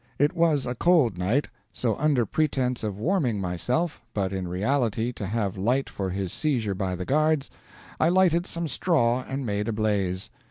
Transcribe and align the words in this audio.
It 0.17 0.33
was 0.35 0.65
a 0.65 0.73
cold 0.73 1.19
night, 1.19 1.47
so 1.71 1.95
under 1.97 2.25
pretence 2.25 2.83
of 2.83 2.97
warming 2.97 3.39
myself, 3.39 4.01
but 4.15 4.33
in 4.33 4.47
reality 4.47 5.11
to 5.13 5.27
have 5.27 5.59
light 5.59 5.91
for 5.91 6.09
his 6.09 6.33
seizure 6.33 6.73
by 6.73 6.95
the 6.95 7.05
guards, 7.05 7.51
I 7.99 8.09
lighted 8.09 8.47
some 8.47 8.67
straw 8.67 9.21
and 9.27 9.45
made 9.45 9.67
a 9.67 9.71
blaze. 9.73 10.31